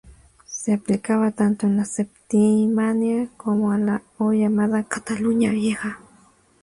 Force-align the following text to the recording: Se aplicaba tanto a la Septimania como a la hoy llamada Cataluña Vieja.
Se 0.47 0.73
aplicaba 0.73 1.29
tanto 1.29 1.67
a 1.67 1.69
la 1.69 1.85
Septimania 1.85 3.29
como 3.37 3.71
a 3.71 3.77
la 3.77 4.01
hoy 4.17 4.39
llamada 4.39 4.83
Cataluña 4.83 5.51
Vieja. 5.51 5.99